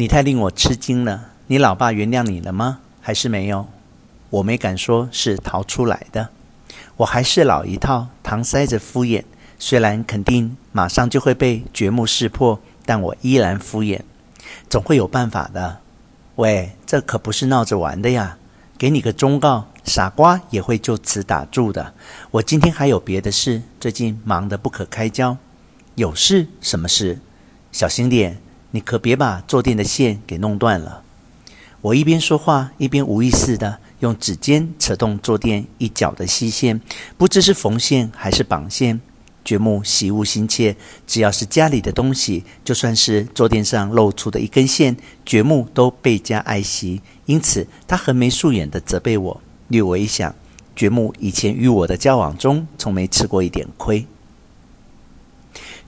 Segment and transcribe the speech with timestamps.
[0.00, 1.30] 你太令我吃惊了。
[1.48, 2.78] 你老爸原谅你了吗？
[3.00, 3.66] 还是没有？
[4.30, 6.28] 我没敢说是逃出来的，
[6.98, 9.24] 我还是老一套，搪塞着敷衍。
[9.58, 14.02] 虽然肯定马上就会被掘墓识破，但我依然敷衍，
[14.70, 15.78] 总会有办法的。
[16.36, 18.38] 喂，这可不是闹着玩的呀！
[18.78, 21.94] 给你个忠告，傻瓜也会就此打住的。
[22.30, 25.36] 我今天还有别的事，最近忙得不可开交。
[25.96, 26.46] 有事？
[26.60, 27.18] 什么事？
[27.72, 28.40] 小心点，
[28.70, 31.02] 你可别把坐垫的线给弄断了。
[31.80, 36.80] 我一边说话，一边无意识地用指尖扯动坐垫一角的细线，
[37.16, 39.00] 不知是缝线还是绑线。
[39.44, 44.94] 掘木习物心切，只要是家里的东西，就算是坐垫上露出的一根线，
[45.24, 47.00] 掘木都倍加爱惜。
[47.24, 49.40] 因此，他横眉竖眼地责备我。
[49.68, 50.34] 略微一想，
[50.76, 54.04] 掘木以前与我的交往中，从没吃过一点亏。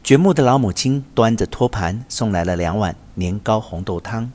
[0.02, 4.32] 掘墓的老母亲端着托盘送来了两碗年糕红豆汤。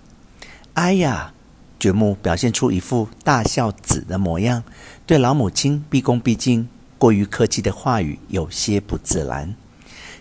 [0.76, 1.34] 哎呀，
[1.80, 4.64] 掘墓表现出一副大孝子的模样，
[5.06, 6.68] 对老母亲毕恭毕敬。
[6.98, 9.54] 过于客气的话语有些不自然。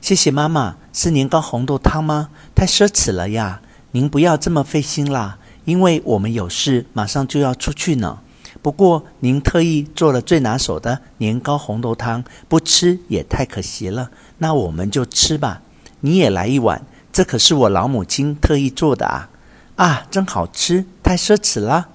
[0.01, 2.31] 谢谢妈妈，是年糕红豆汤吗？
[2.55, 3.61] 太奢侈了呀！
[3.93, 8.19] 您不要这么费心啦，因为我们有事，马上就要出去呢。
[8.65, 14.11] 不过您特意做了最拿手的年糕红豆汤，不吃也太可惜了。
[14.39, 15.61] 那我们就吃吧，
[16.01, 16.81] 你也来一碗，
[17.13, 19.29] 这可是我老母亲特意做的啊！
[19.77, 21.89] 啊，真好吃，太奢侈了。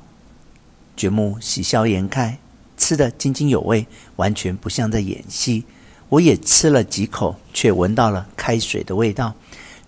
[0.95, 2.38] 觉木喜笑颜开。
[2.78, 5.66] 吃得津津有味，完全不像在演戏。
[6.09, 9.33] 我也吃了几口，却闻到了开水的味道。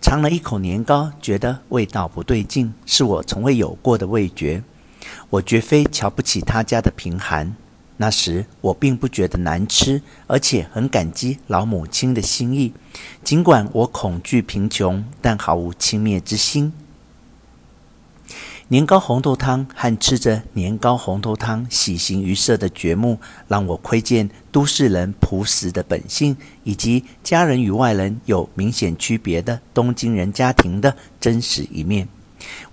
[0.02, 4.64] 尝了一口年糕，觉得味道不对劲，是我从未有过的味觉。
[5.30, 7.56] 我绝非瞧不起他家的贫寒，
[7.98, 12.74] 那时我并不觉得难吃，而且很感激老母亲的心意。
[13.24, 16.74] 尽管我恐惧贫穷，但毫无轻蔑之心。
[18.70, 32.08] 年糕红豆汤和吃着年糕红豆汤喜形于色的掘木，让我窥见都市人朴实的本性，以及家人与外人有明显区别的东京人家庭的真实一面。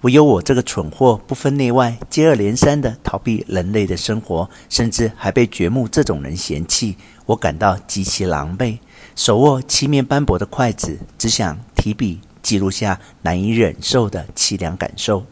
[0.02, 6.96] 唯有我这个蠢货，不分内外，接二连三地逃避人类的生活，甚至还被掘墓这种人嫌弃，
[7.26, 8.78] 我感到极其狼狈。
[9.16, 15.24] 手握漆面斑驳的筷子，只想提笔记录下难以忍受的凄凉感受。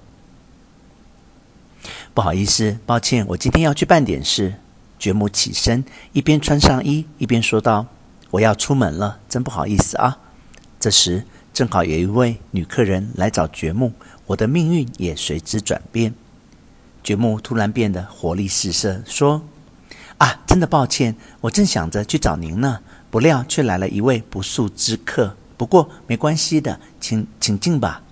[2.13, 4.55] 不好意思，抱歉，我今天要去办点事。
[4.99, 7.87] 掘墓起身，一边穿上衣，一边说道
[8.33, 10.19] ：“我要出门了，真不好意思啊。”
[10.81, 13.93] 这时，正好有一位女客人来找掘木，
[14.27, 16.13] 我的命运也随之转变。
[17.03, 19.41] 掘木突然变得活力四射，说
[20.21, 22.81] ：“啊，真的抱歉，我正想着去找您呢，
[23.11, 25.35] 不料却来了一位不速之客。
[25.57, 28.03] 不过没关系的，请请进吧。”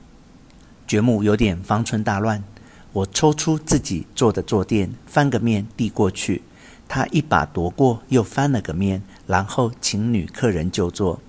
[0.89, 2.43] 掘木有点方寸大乱。
[2.95, 6.41] 我抽出自己做的坐垫，翻个面递过去。
[6.89, 11.21] 他一把夺过，又翻了个面，然后请女客人就坐。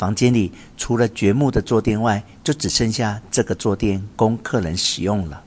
[0.00, 5.42] 房间里除了掘木的坐垫外，就只剩下这个坐垫供客人使用了。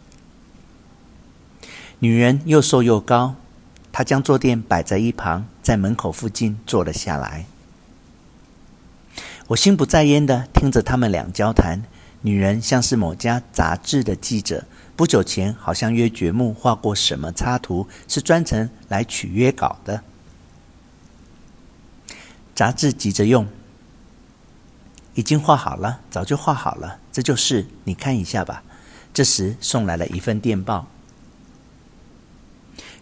[1.98, 3.34] 女人又瘦又高，
[3.92, 7.48] 她将坐垫摆在一旁，在门口附近坐了下来。
[9.48, 11.86] 我心不在焉地听着他们俩交谈。
[12.22, 14.66] 女人像是某家杂志的记者。
[14.96, 20.04] 不久前，好像约掘木画过什么插图，是专程来取约稿的。
[22.54, 23.48] 杂志急着用，
[25.16, 28.64] 已经画好了，早就画好了，这就是，你看一下吧。
[29.14, 30.88] 这时送来了一份电报。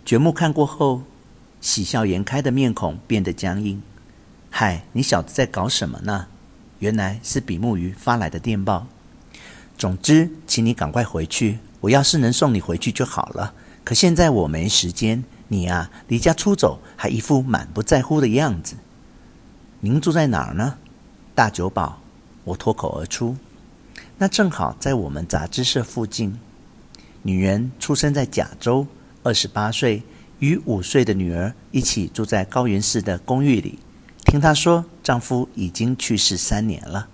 [0.03, 1.03] 掘木看过后，
[1.61, 3.81] 喜笑颜开的面孔变得僵硬。
[4.49, 6.27] 嗨，你小子在搞什么呢？
[6.79, 8.87] 原来是比目鱼发来的电报。
[9.77, 11.59] 总之，请你赶快回去。
[11.79, 13.53] 我要是能送你回去就好了，
[13.85, 15.23] 可现在我没时间。
[15.47, 18.75] 你啊，离家出走还一副满不在乎的样子。
[19.79, 20.77] 您住在哪儿呢？
[21.35, 21.99] 大久保。
[22.43, 23.35] 我脱口而出。
[24.17, 26.37] 那正好在我们杂志社附近。
[27.21, 28.87] 女人出生在甲州，
[29.23, 30.01] 二十八岁，
[30.39, 33.77] 与五岁的女儿一起住在高原市的公寓里。
[34.25, 37.07] 听她说，丈夫已经去世三年了。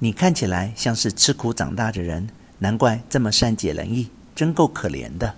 [0.00, 2.28] 你看起来像是吃苦长大的人。
[2.58, 5.34] 难怪这么善解人意，真够可怜的。